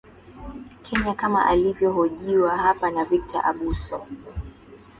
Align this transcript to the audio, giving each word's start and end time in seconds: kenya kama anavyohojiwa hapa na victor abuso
kenya 0.83 1.13
kama 1.13 1.45
anavyohojiwa 1.45 2.57
hapa 2.57 2.91
na 2.91 3.05
victor 3.05 3.41
abuso 3.45 4.07